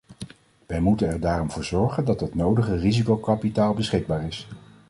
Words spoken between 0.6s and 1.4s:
Wij moeten er